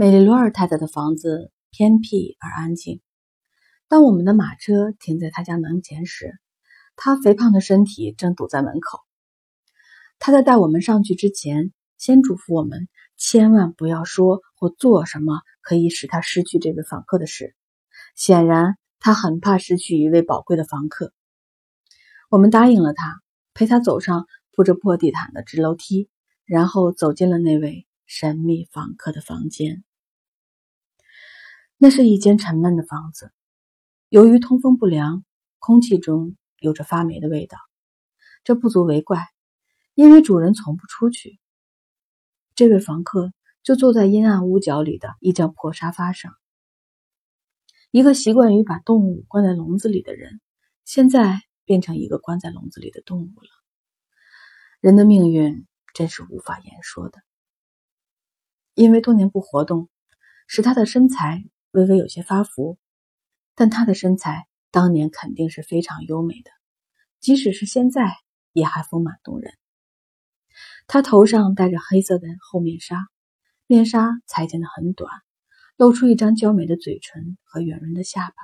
[0.00, 3.02] 美丽罗尔太太的房子偏僻而安静。
[3.86, 6.38] 当我们的马车停在她家门前时，
[6.96, 9.00] 她肥胖的身体正堵在门口。
[10.18, 17.54] 他在带我们上去之前，先嘱咐我们千万不要说或做什么可以使他失去这位访客的事。
[18.16, 21.12] 显然，他很怕失去一位宝贵的房客。
[22.30, 23.20] 我们答应了他，
[23.52, 26.08] 陪他走上铺着破地毯的直楼梯，
[26.46, 29.84] 然后走进了那位神秘访客的房间。
[31.82, 33.32] 那是一间沉闷的房子。
[34.10, 35.24] 由于通风不良，
[35.58, 37.56] 空气中有着发霉的味道。
[38.44, 39.28] 这不足为怪，
[39.94, 41.40] 因为主人从不出去。
[42.54, 46.34] 这位房客就坐在阴暗屋角里的一张破沙发上。
[47.90, 50.42] 一个习惯于把动物关在笼子里的人，
[50.84, 53.48] 现在变成一个关在笼子里的动物了。
[54.80, 57.22] 人的命运真是无法言说的。
[58.74, 59.88] 因为多年不活动，
[60.46, 62.78] 使他的身材微微有些发福。
[63.54, 66.50] 但她的身材当年肯定是非常优美的，
[67.20, 68.14] 即使是现在
[68.52, 69.52] 也还丰满动人。
[70.86, 72.96] 她头上戴着黑色的厚面纱，
[73.66, 75.10] 面纱裁剪的很短，
[75.76, 78.34] 露出一张娇美的嘴唇和圆润的下巴。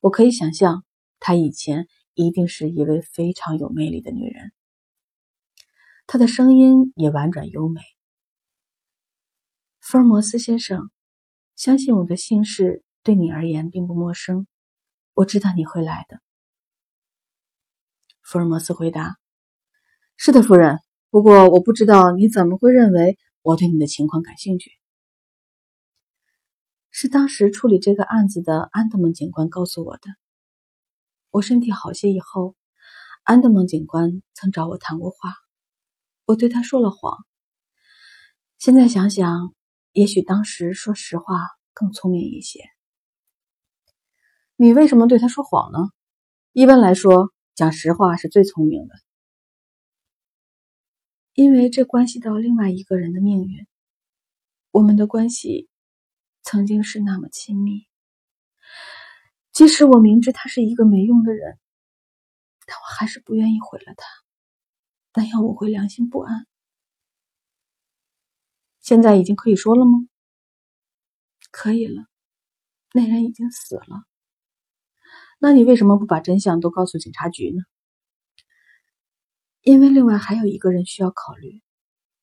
[0.00, 0.84] 我可以想象，
[1.20, 4.52] 她以前一定是一位非常有魅力的女人。
[6.06, 7.80] 她的声音也婉转优美。
[9.80, 10.90] 福尔摩斯先生，
[11.56, 12.84] 相信我的姓氏。
[13.02, 14.48] 对你而言并不陌生，
[15.14, 16.20] 我知道你会来的。”
[18.20, 19.16] 福尔摩斯回答。
[20.18, 20.80] “是的，夫人。
[21.08, 24.72] 不过我不知道你怎么会认为我对你的情况感兴趣。
[26.90, 30.02] 是当时处理这个案子的安德蒙警官告诉我的。
[31.30, 32.56] 我身体好些以后，
[33.22, 35.32] 安德蒙警官曾找我谈过话，
[36.24, 37.24] 我对他说了谎。
[38.58, 39.54] 现在想想，
[39.96, 41.38] 也许当时说实话
[41.72, 42.60] 更聪明一些。”
[44.56, 45.78] 你为什么对他说谎呢？
[46.52, 48.94] 一般来说，讲实话是最聪明的，
[51.32, 53.66] 因为这关系到另外一个人的命运。
[54.70, 55.70] 我们的关系
[56.42, 57.86] 曾经是那么亲密，
[59.50, 61.58] 即使我明知他是一个没用的人，
[62.66, 64.06] 但我还是不愿意毁了他，
[65.14, 66.46] 那样我会良心不安。
[68.86, 69.90] 现在已经可以说了吗？
[71.50, 72.06] 可以了，
[72.94, 74.04] 那人已经死了。
[75.40, 77.64] 那你为什么不把真相都告诉警察局呢？
[79.62, 81.62] 因为另外还有一个人需要考虑，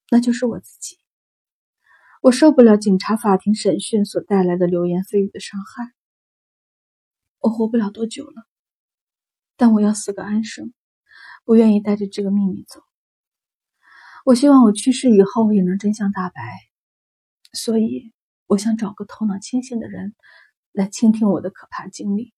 [0.10, 1.00] 那就是我自己。
[2.22, 5.92] 我受不了警察法庭审讯所带来的流言蜚语的伤害。
[7.40, 8.48] 我活不了多久了，
[9.58, 10.74] 但我要死个安生，
[11.44, 12.80] 不愿意带着这个秘密走。
[14.24, 16.42] 我希望我去世以后也能真相大白，
[17.52, 18.14] 所以
[18.48, 20.16] 我想找个头脑清醒的人
[20.72, 22.34] 来倾听我的可怕经历。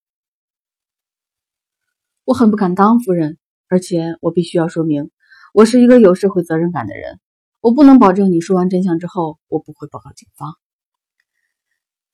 [2.24, 3.38] 我很不敢当，夫人，
[3.68, 5.12] 而且我必须要说明，
[5.54, 7.20] 我是一个有社会责任感的人，
[7.62, 10.56] 我不能保证你说完真相之后，我不会报告警方。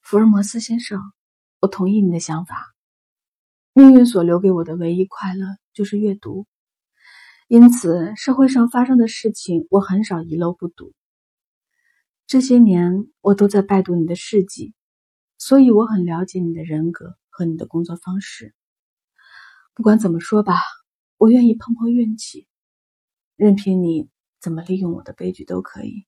[0.02, 1.00] 福尔摩斯先生，
[1.62, 2.74] 我同意你的想法。
[3.72, 6.46] 命运所留给我的唯一快乐就是阅读，
[7.54, 10.94] 因此社会上发生的事情我很少遗漏不读。
[12.26, 14.74] 这些年我都在拜读你的事迹，
[15.38, 18.56] 所以我很了解你的人格和你的工作方式。
[19.74, 20.62] 不管怎么说吧，
[21.18, 22.48] 我愿意碰碰运气，
[23.36, 24.08] 任凭你
[24.40, 26.08] 怎么利用我的悲剧都可以。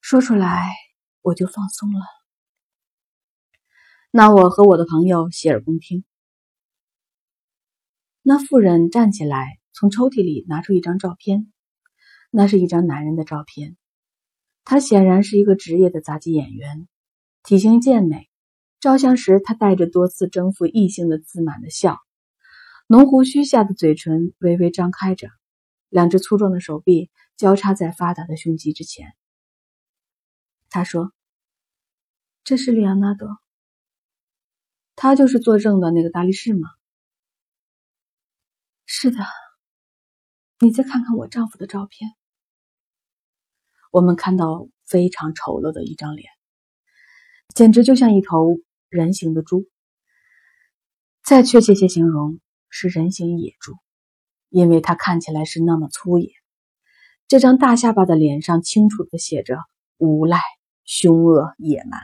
[0.00, 0.70] 说出来
[1.22, 2.00] 我就放松了。
[4.12, 6.04] 那我和我的朋友洗耳恭听。
[8.22, 11.52] 那妇人站起来，从抽屉里拿出一张照片，
[12.30, 13.76] 那是一张男人的照片。
[14.64, 16.88] 他显然是一个职业的杂技演员，
[17.42, 18.28] 体型健美。
[18.78, 21.98] 照相时，他带着多次征服异性的自满的笑。
[22.86, 25.28] 浓胡须下的嘴唇微微张开着，
[25.88, 29.12] 两只粗壮的手臂交叉在发达的胸肌之前。
[30.68, 31.12] 他说
[32.42, 33.38] ：“这是里昂纳多，
[34.96, 36.68] 他就是作证的那个大力士吗
[38.86, 39.18] ？”“是的。
[40.60, 42.12] ”“你再看看我丈夫的照片。”
[43.90, 46.30] 我们看到非常丑陋的一张脸，
[47.54, 48.58] 简直就像一头
[48.88, 49.66] 人形的猪。
[51.24, 52.38] 再确切些形容。
[52.72, 53.74] 是人形野猪，
[54.48, 56.30] 因为它看起来是那么粗野。
[57.26, 59.58] 这张大下巴的脸上清楚地写着
[59.96, 60.38] 无赖、
[60.84, 62.00] 凶恶、野蛮。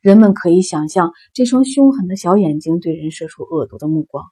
[0.00, 4.24] 人们可以想象这双凶狠的小眼睛对人射出恶毒的目光，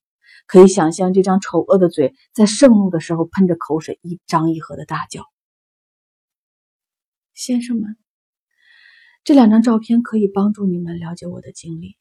[0.47, 5.25] 可以想象这张丑恶的嘴在盛怒的时候喷着口水，一张一合的大叫。
[7.33, 7.97] 先生们，
[9.25, 11.97] 这两张照片可以帮助你们了解我的经历。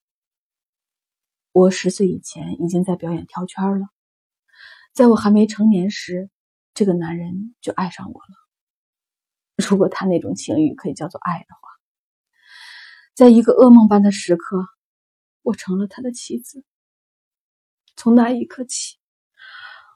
[1.52, 3.88] 我十岁以前已经在表演跳圈了，
[4.94, 6.30] 在我还没成年时，
[6.74, 9.68] 这个男人就爱上我了。
[9.70, 11.70] 如果他那种情欲可以叫做爱的话，
[13.16, 14.68] 在一个噩梦般的时刻，
[15.44, 16.66] 我成了他的妻子。
[18.04, 18.98] 从那一刻起，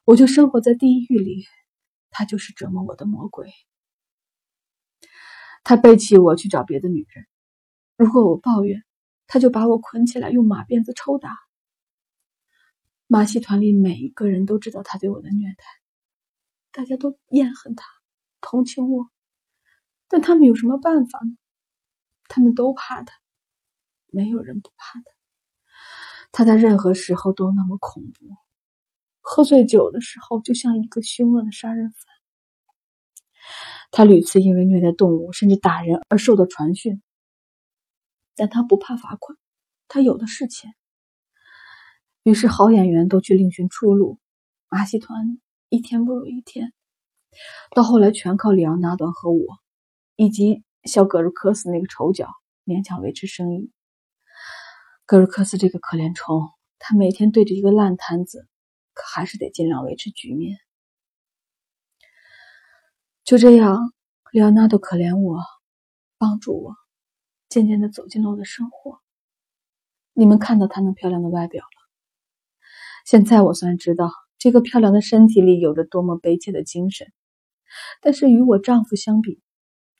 [0.06, 1.44] 我就生活在地狱里，
[2.10, 3.52] 他就是折磨我的魔鬼。
[5.66, 7.28] 他背弃我去找别的女人，
[7.98, 8.86] 如果我抱怨，
[9.28, 11.36] 他就把我捆起来用马鞭子抽打。
[13.08, 15.66] 马戏团里每一个人都知道他对我的虐待，
[16.72, 17.86] 大家都厌恨他，
[18.40, 19.10] 同情我，
[20.08, 21.36] 但他们有什么办法呢？
[22.30, 23.14] 他们都怕他，
[24.06, 25.17] 没有人不怕他。
[26.32, 28.36] 他在任何时候都那么恐怖，
[29.22, 32.00] 喝醉酒的时候就像一个凶恶的杀人犯。
[33.90, 37.02] 他屡次因为虐待动物甚至打人而受到传讯，
[38.36, 39.38] 但他不怕罚款，
[39.88, 40.76] 他有的是钱。
[42.24, 44.20] 于是，好演员都去另寻出路，
[44.68, 45.40] 马戏团
[45.70, 46.74] 一天不如一天。
[47.74, 49.60] 到后来，全靠里昂纳多和我，
[50.18, 52.28] 以及小格鲁克斯那个丑角
[52.66, 53.72] 勉强维持生意。
[55.08, 58.46] 格鲁克斯这个可怜虫，他每天对着一个烂摊子，
[58.94, 60.58] 可还是得尽量维持局面。
[63.24, 63.94] 就这样，
[64.34, 65.40] 里奥纳多可怜我，
[66.18, 66.76] 帮助我，
[67.48, 69.00] 渐渐的走进了我的生活。
[70.12, 71.90] 你们看到他那漂亮的外表了。
[73.06, 77.08] 现在我算知道，这个漂亮的身体里有着多么悲切的精神。
[78.02, 79.42] 但是与我丈夫相比，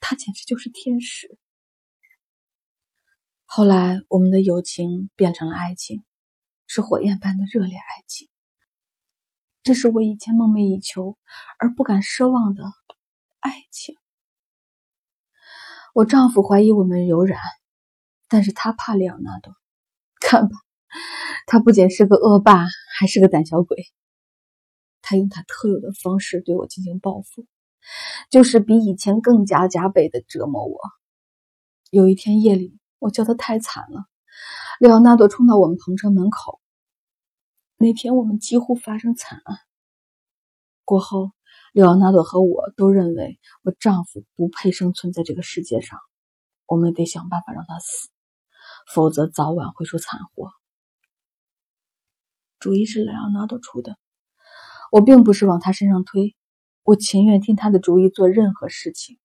[0.02, 1.38] 他简直就是天使。
[3.50, 6.04] 后来，我们的友情变成了爱情，
[6.68, 8.28] 是火焰般的热烈爱情。
[9.64, 11.18] 这是我以前梦寐以求
[11.58, 12.64] 而不敢奢望的
[13.40, 13.96] 爱情。
[15.94, 17.40] 我丈夫怀疑我们有染，
[18.28, 19.56] 但是他怕里昂纳多。
[20.20, 20.56] 看吧。
[21.48, 22.66] 他不仅是个恶霸，
[23.00, 23.78] 还是个胆小鬼。
[25.02, 27.48] 他用他特有的方式对我进行报复，
[28.30, 30.78] 就是比以前更加加倍的折磨我。
[31.90, 34.06] 有一天夜里，我叫他太惨了，
[34.80, 36.60] 里奥纳多冲到我们篷车门口。
[37.78, 39.60] 那天我们几乎发生惨案。
[40.84, 41.32] 过后，
[41.74, 46.00] 里奥纳多和我都认为我丈夫不配生存在这个世界上，
[46.66, 48.10] 我们得想办法让他死，
[48.94, 50.52] 否则早晚会出惨祸。
[52.60, 53.98] 主意是莱昂纳多出的，
[54.92, 56.36] 我并不是往他身上推，
[56.84, 59.20] 我情愿听他的主意做任何事情。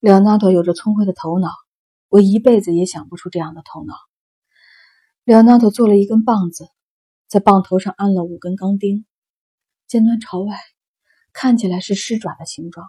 [0.00, 1.48] 莱昂纳多有着聪慧的头脑，
[2.12, 3.94] 我一辈子也想不出这样的头脑。
[5.24, 6.68] 莱昂纳做了一根棒子，
[7.26, 9.06] 在棒头上安了五根钢钉，
[9.86, 10.58] 尖端朝外，
[11.32, 12.86] 看起来是狮爪的形状。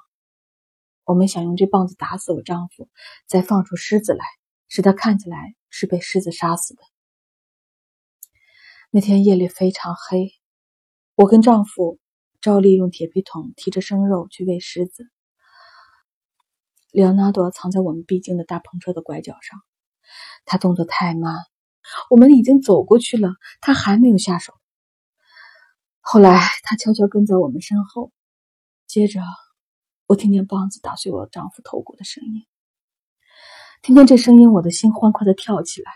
[1.05, 2.89] 我们想用这棒子打死我丈夫，
[3.25, 4.25] 再放出狮子来，
[4.67, 6.81] 使他看起来是被狮子杀死的。
[8.91, 10.33] 那天夜里非常黑，
[11.15, 11.97] 我跟丈夫
[12.41, 15.09] 照例用铁皮桶提着生肉去喂狮子。
[16.93, 19.59] 里昂纳多藏在我们必经的大篷车的拐角上，
[20.45, 21.33] 他动作太慢，
[22.11, 23.29] 我们已经走过去了，
[23.61, 24.53] 他还没有下手。
[26.01, 28.11] 后来他悄悄跟在我们身后，
[28.85, 29.21] 接着
[30.05, 32.45] 我听见棒子打碎我丈夫头骨的声音。
[33.81, 35.91] 听见这声音，我的心欢快的跳起来，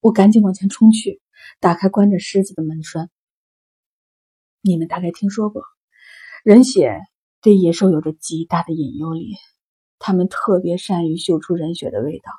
[0.00, 1.20] 我赶紧往前冲去。
[1.60, 3.10] 打开关着狮子的门栓。
[4.62, 5.62] 你们大概听说过，
[6.44, 6.98] 人血
[7.42, 9.36] 对野兽有着极大的引诱力，
[9.98, 12.32] 他们特别善于嗅出人血的味道。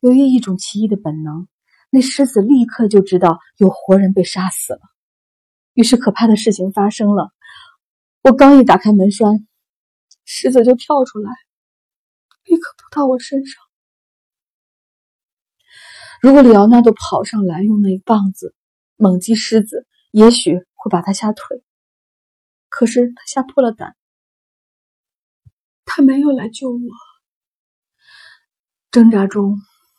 [0.00, 1.48] 由于一种奇异的本能，
[1.90, 4.80] 那狮子立刻就知道有活人被杀死了。
[5.74, 7.32] 于是可怕的事情发生了。
[8.22, 9.46] 我刚一打开门栓，
[10.24, 11.30] 狮子就跳出来，
[12.44, 13.62] 立刻扑到我身上。
[16.20, 18.54] 如果里奥纳多跑上来用那棒子
[18.96, 21.62] 猛击狮子，也许会把他吓退。
[22.68, 23.96] 可是他吓破了胆，
[25.90, 26.78] 他没有来救我。
[28.90, 29.56] 挣扎中，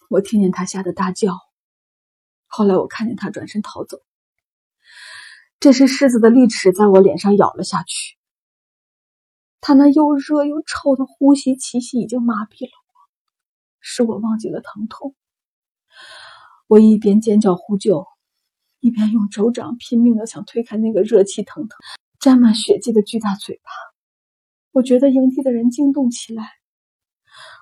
[0.07, 1.35] 我听见他吓得大叫。
[2.45, 3.97] 后来我看见他转身逃走。
[5.59, 8.17] 这时，狮子的利齿在我脸上咬了下去。
[9.61, 12.93] 他那又热又臭的呼吸气息已经麻痹了我，
[13.79, 15.15] 使我忘记了疼痛。
[16.67, 18.05] 我一边尖叫呼救，
[18.79, 21.77] 一边用手掌拼命的想推开那个热气腾腾、
[22.19, 23.88] 沾满血迹的巨大嘴巴。
[24.79, 26.49] 我觉得营地的人惊动起来。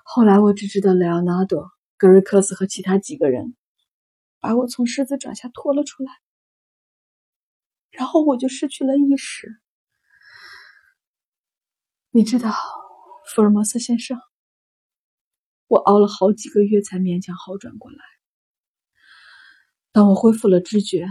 [0.04, 3.56] 后来我只知道莱昂纳多、格瑞克斯和其他几个人
[4.38, 6.12] 把我从狮子爪下拖了出来，
[7.90, 9.58] 然后我就失去了意识。
[12.10, 12.54] 你知道，
[13.26, 14.20] 福尔摩斯先生，
[15.66, 17.98] 我熬了好几个月才勉强好转过来。
[19.90, 21.08] 当我恢复了知觉，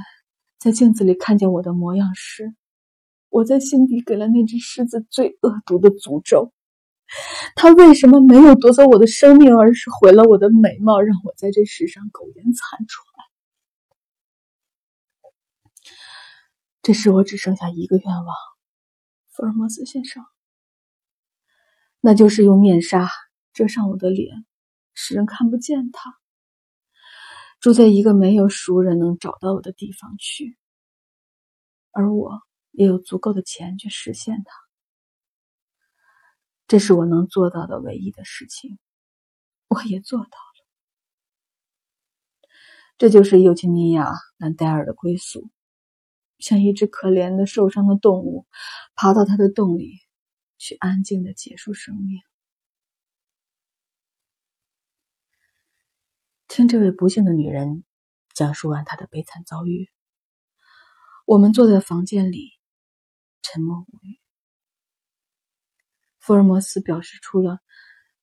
[0.58, 2.56] 在镜子里看见我的模样时，
[3.38, 6.52] 我在心底给了那只狮子最恶毒的诅咒。
[7.56, 13.06] 他为什么没有夺走我的生命，而是毁了我的美貌，让我在这世上苟延残喘？
[16.82, 18.26] 这时我只剩下一个愿望，
[19.30, 20.26] 福尔摩斯先生，
[22.02, 23.08] 那就是用面纱
[23.54, 24.48] 遮上我的脸，
[24.96, 26.16] 使人看不见他，
[27.60, 30.58] 住在一个没有熟人能找到我的地方去，
[31.92, 32.42] 而我
[32.78, 34.54] 也有足够的钱去实现它。
[36.68, 38.78] 这是我能做到的唯一的事情，
[39.68, 40.68] 我也做到了。
[43.00, 45.50] 这就是尤金尼亚·兰戴尔的归宿，
[46.38, 48.46] 像一只可怜的受伤的动物，
[48.94, 49.96] 爬到他的洞里
[50.60, 52.22] 去，安静的结束生命。
[56.48, 57.84] 听这位不幸的女人
[58.36, 59.90] 讲述完她的悲惨遭遇，
[61.26, 62.52] 我们坐在房间里，
[63.42, 64.20] 沉默无语。
[66.20, 67.60] 福尔摩斯表示出了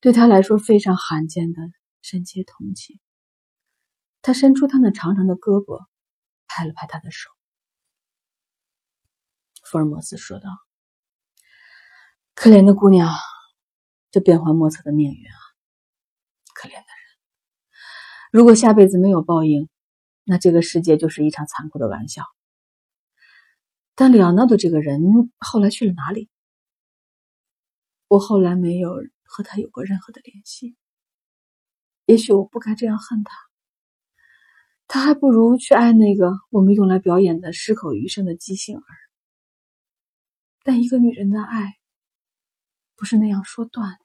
[0.01, 1.63] 对他来说非常罕见的
[2.03, 3.01] 深切同情。
[4.21, 5.87] 他伸出他那长长的胳膊，
[6.47, 7.31] 拍了拍他的手。
[9.65, 10.49] 福尔摩斯说道
[12.35, 13.15] ：“可怜的姑娘，
[14.11, 15.37] 这变幻莫测的命运啊！
[16.55, 16.87] 可怜的人，
[18.31, 19.69] 如果下辈子没有报应，
[20.25, 22.25] 那这个世界就是一场残酷的玩笑。
[23.95, 25.01] 但里奥纳多这个人
[25.39, 26.29] 后来去了哪里？”
[28.09, 30.77] 我后来没有和他有过任何的联系。
[32.07, 33.35] 也许我不该这样恨他，
[34.87, 38.85] 他还不如去爱那个我们用来表演的失口余生的畸形儿。
[40.63, 41.79] 但一个女人的爱，
[42.95, 43.99] 不是那样说断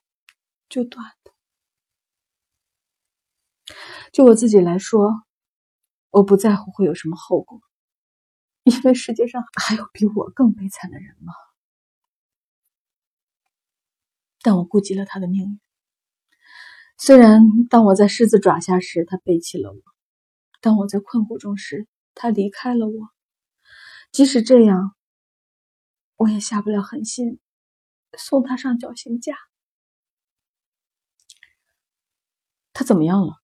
[0.68, 1.32] 就断的。
[4.12, 5.22] 就我自己来说，
[6.10, 7.60] 我不在乎会有什么后果，
[8.62, 11.32] 因为世界上还有比我更悲惨的人吗？
[14.42, 15.60] 但我顾及了他的命运。
[16.96, 19.80] 虽然当我在狮子爪下时，他背弃了我；
[20.60, 23.08] 当我在困苦中时，他离开了我。
[24.12, 24.94] 即使这样，
[26.16, 27.38] 我也下不了狠心
[28.18, 29.34] 送他上绞刑架。
[32.72, 33.40] 他怎么样了？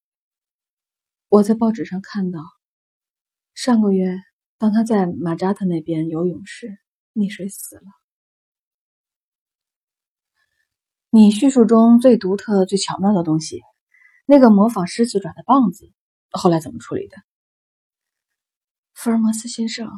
[1.28, 2.40] 我在报纸上看到，
[3.54, 4.18] 上个月
[4.58, 6.78] 当他在马扎特那边游泳时
[7.12, 7.82] 溺水死了。
[11.10, 13.62] 你叙述中最独特、最巧妙的东西，
[14.26, 15.92] 那个模仿狮子爪的棒子，
[16.30, 17.16] 后来怎么处理的？
[18.92, 19.90] 福尔摩斯先生，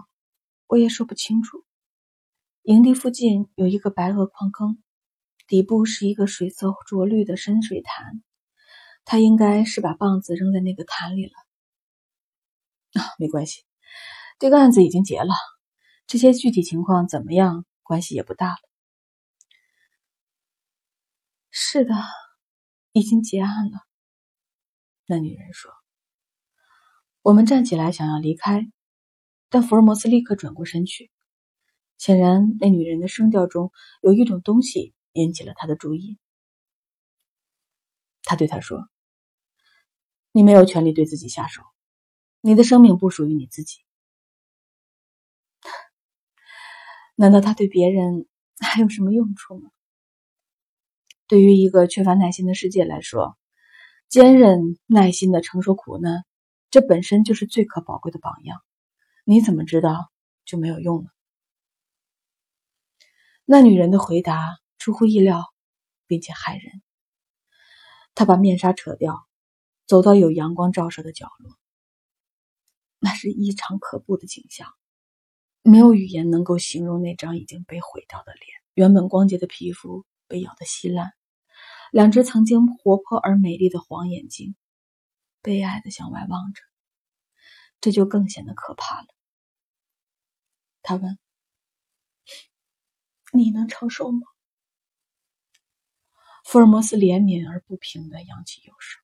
[0.67, 1.65] 我也说不清楚。
[2.63, 4.83] 营地附近有一个白垩矿坑，
[5.47, 8.23] 底部是一个水色浊绿的深水潭，
[9.05, 11.33] 他应该是把棒子扔在那个潭里了。
[13.01, 13.65] 啊， 没关系，
[14.39, 15.35] 这个案子已经结了，
[16.07, 18.57] 这些具体情况怎么样，关系也不大了。
[21.51, 21.95] 是的，
[22.93, 23.81] 已经结案了。
[25.07, 25.73] 那女人说
[27.23, 28.71] ：“我们站起来想要离开，
[29.49, 31.11] 但福尔摩斯立刻转过身去。
[31.97, 36.17] 显然，那女人的声调中有一种东西引起了他的注意。
[38.23, 38.89] 他对他说
[40.31, 41.63] ：‘你没有权利对自己下手，
[42.41, 43.79] 你的生命不属于你自己。
[47.21, 48.29] 难道他对别人
[48.63, 49.71] 还有什么用处吗？’”
[51.27, 53.37] 对于一个缺乏耐心的世界来说，
[54.09, 56.25] 坚韧耐心的承受苦难，
[56.71, 58.63] 这本身就是最可宝贵的榜样。
[59.25, 60.13] 你怎么知道
[60.45, 61.11] 就没有用呢？
[63.45, 65.53] 那女人的回答出乎意料，
[66.07, 66.83] 并且骇人。
[68.15, 69.27] 她把面纱扯掉，
[69.87, 71.59] 走到有阳光照射的角落。
[73.01, 74.73] 那是异常可怖的景象，
[75.69, 78.45] 没有语言能够形容那张已经被毁掉的脸。
[78.75, 81.13] 原本光洁的皮肤被咬得稀烂。
[81.91, 84.55] 两只曾经活泼而美丽的黄眼睛，
[85.41, 86.63] 悲哀的向外望着，
[87.81, 89.07] 这就更显得可怕了。
[90.83, 91.19] 他问
[93.33, 94.21] ：“你能承受吗？”
[96.45, 99.01] 福尔摩斯怜悯而不平的扬起右手。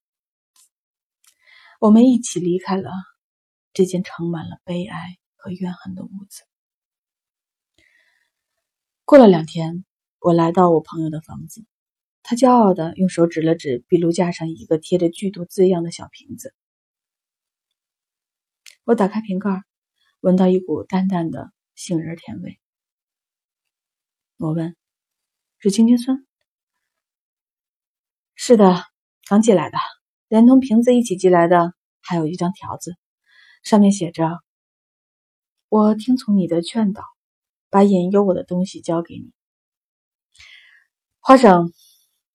[1.80, 2.90] 我们一起离开了
[3.72, 6.44] 这间盛满了悲哀和怨恨的屋子。
[9.06, 9.84] 过了两天，
[10.18, 11.66] 我来到我朋友的房子。
[12.22, 16.54] 他骄傲的用手指了指壁炉架上一个贴着剧毒字样的小瓶子。
[18.84, 19.62] 我打开瓶盖，
[20.20, 22.58] 闻到一股淡淡的杏仁甜味。
[24.38, 24.74] 我问
[25.60, 26.26] ：“是青青酸
[28.34, 28.84] ？”“是的，
[29.26, 29.76] 刚寄来的，
[30.28, 32.96] 连同瓶子一起寄来的，还有一张条子，
[33.62, 34.40] 上面写着
[35.68, 37.02] ：“我听从你的劝导，
[37.74, 39.32] 把引诱我的东西交给你。”
[41.18, 41.72] 花生，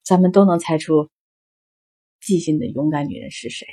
[0.03, 1.09] 咱们都能猜出
[2.19, 3.65] 记性的勇敢女人是谁。